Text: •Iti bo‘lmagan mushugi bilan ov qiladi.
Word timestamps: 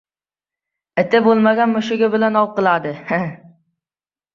•Iti 1.03 1.21
bo‘lmagan 1.29 1.71
mushugi 1.75 2.13
bilan 2.19 2.43
ov 2.45 2.51
qiladi. 2.59 2.99